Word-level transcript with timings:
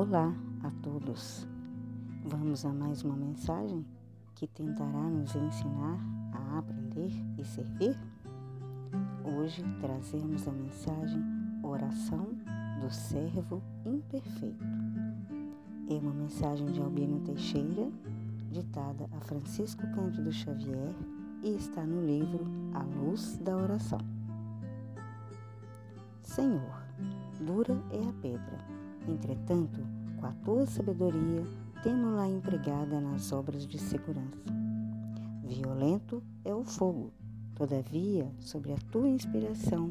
Olá 0.00 0.32
a 0.62 0.70
todos. 0.80 1.44
Vamos 2.24 2.64
a 2.64 2.72
mais 2.72 3.02
uma 3.02 3.16
mensagem 3.16 3.84
que 4.36 4.46
tentará 4.46 5.02
nos 5.10 5.34
ensinar 5.34 5.98
a 6.32 6.58
aprender 6.60 7.10
e 7.36 7.44
servir? 7.44 7.98
Hoje 9.24 9.60
trazemos 9.80 10.46
a 10.46 10.52
mensagem 10.52 11.20
Oração 11.64 12.28
do 12.80 12.88
Servo 12.94 13.60
Imperfeito. 13.84 14.64
É 15.90 15.94
uma 15.94 16.12
mensagem 16.12 16.66
de 16.70 16.80
Albino 16.80 17.18
Teixeira, 17.24 17.90
ditada 18.52 19.10
a 19.10 19.20
Francisco 19.22 19.82
Cândido 19.96 20.30
Xavier 20.30 20.94
e 21.42 21.56
está 21.56 21.84
no 21.84 22.06
livro 22.06 22.46
A 22.72 22.84
Luz 22.84 23.36
da 23.38 23.56
Oração. 23.56 23.98
Senhor, 26.22 26.84
dura 27.40 27.74
é 27.90 28.08
a 28.08 28.12
pedra 28.22 28.87
Entretanto, 29.08 29.80
com 30.18 30.26
a 30.26 30.32
tua 30.44 30.66
sabedoria, 30.66 31.42
temo-la 31.82 32.28
empregada 32.28 33.00
nas 33.00 33.32
obras 33.32 33.66
de 33.66 33.78
segurança. 33.78 34.52
Violento 35.42 36.22
é 36.44 36.54
o 36.54 36.62
fogo, 36.62 37.10
todavia, 37.54 38.30
sobre 38.38 38.72
a 38.72 38.78
tua 38.92 39.08
inspiração, 39.08 39.90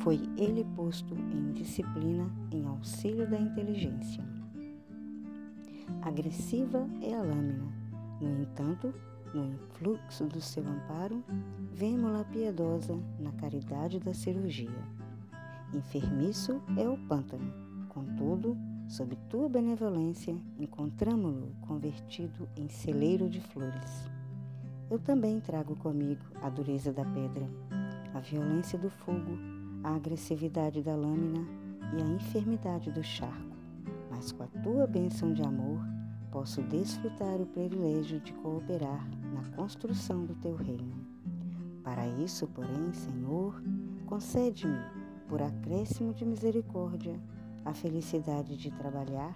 foi 0.00 0.20
ele 0.36 0.64
posto 0.76 1.14
em 1.14 1.52
disciplina 1.52 2.30
em 2.50 2.66
auxílio 2.66 3.28
da 3.28 3.38
inteligência. 3.38 4.22
Agressiva 6.02 6.88
é 7.02 7.14
a 7.14 7.22
lâmina, 7.22 7.72
no 8.20 8.42
entanto, 8.42 8.94
no 9.34 9.44
influxo 9.44 10.24
do 10.24 10.40
seu 10.40 10.62
amparo, 10.66 11.22
vemo-la 11.72 12.24
piedosa 12.24 12.98
na 13.18 13.32
caridade 13.32 13.98
da 13.98 14.14
cirurgia. 14.14 14.70
Enfermiço 15.72 16.62
é 16.76 16.88
o 16.88 16.96
pântano, 17.08 17.52
Contudo, 17.94 18.58
sob 18.88 19.14
tua 19.30 19.48
benevolência, 19.48 20.36
encontramo-lo 20.58 21.54
convertido 21.60 22.48
em 22.56 22.68
celeiro 22.68 23.30
de 23.30 23.40
flores. 23.40 24.10
Eu 24.90 24.98
também 24.98 25.38
trago 25.38 25.76
comigo 25.76 26.24
a 26.42 26.50
dureza 26.50 26.92
da 26.92 27.04
pedra, 27.04 27.48
a 28.12 28.18
violência 28.18 28.76
do 28.76 28.90
fogo, 28.90 29.38
a 29.84 29.94
agressividade 29.94 30.82
da 30.82 30.96
lâmina 30.96 31.46
e 31.96 32.02
a 32.02 32.06
enfermidade 32.16 32.90
do 32.90 33.02
charco. 33.02 33.56
Mas 34.10 34.32
com 34.32 34.42
a 34.42 34.48
tua 34.62 34.88
bênção 34.88 35.32
de 35.32 35.42
amor, 35.42 35.80
posso 36.32 36.62
desfrutar 36.62 37.40
o 37.40 37.46
privilégio 37.46 38.18
de 38.18 38.32
cooperar 38.32 39.08
na 39.32 39.56
construção 39.56 40.24
do 40.24 40.34
teu 40.34 40.56
reino. 40.56 41.06
Para 41.84 42.08
isso, 42.08 42.48
porém, 42.48 42.92
Senhor, 42.92 43.62
concede-me, 44.04 44.80
por 45.28 45.40
acréscimo 45.40 46.12
de 46.12 46.24
misericórdia, 46.24 47.20
a 47.64 47.72
felicidade 47.72 48.56
de 48.56 48.70
trabalhar 48.72 49.34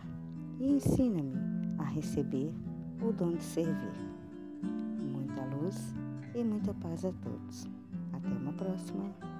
e 0.58 0.68
ensina-me 0.68 1.34
a 1.78 1.84
receber 1.84 2.52
o 3.00 3.12
dom 3.12 3.32
de 3.32 3.42
servir. 3.42 3.94
Muita 4.62 5.44
luz 5.56 5.94
e 6.34 6.42
muita 6.42 6.74
paz 6.74 7.04
a 7.04 7.12
todos. 7.12 7.66
Até 8.12 8.28
uma 8.28 8.52
próxima. 8.52 9.37